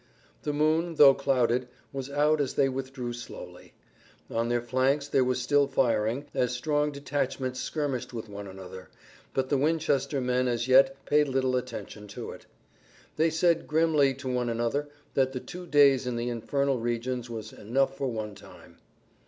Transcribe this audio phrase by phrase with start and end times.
[0.41, 3.73] The moon, though clouded, was out as they withdrew slowly.
[4.31, 8.89] On their flanks there was still firing, as strong detachments skirmished with one another,
[9.35, 12.47] but the Winchester men as yet paid little attention to it.
[13.15, 17.95] They said grimly to one another that two days in the infernal regions were enough
[17.95, 18.77] for one time.